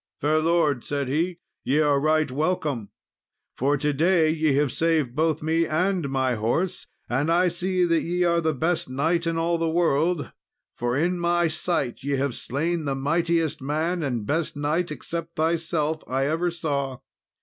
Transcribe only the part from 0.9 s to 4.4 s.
he, "ye are right welcome, for to day